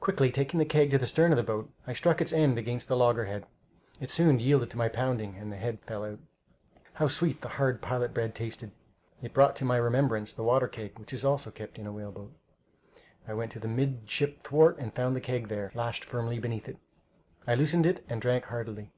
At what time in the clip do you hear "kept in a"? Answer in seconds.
11.52-11.92